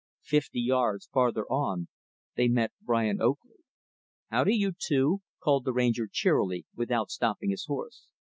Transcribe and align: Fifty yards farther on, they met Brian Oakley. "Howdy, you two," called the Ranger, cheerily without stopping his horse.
Fifty 0.23 0.59
yards 0.59 1.05
farther 1.13 1.45
on, 1.45 1.87
they 2.35 2.47
met 2.47 2.71
Brian 2.81 3.21
Oakley. 3.21 3.57
"Howdy, 4.31 4.55
you 4.55 4.71
two," 4.75 5.21
called 5.39 5.63
the 5.63 5.73
Ranger, 5.73 6.07
cheerily 6.11 6.65
without 6.75 7.11
stopping 7.11 7.51
his 7.51 7.65
horse. 7.65 8.07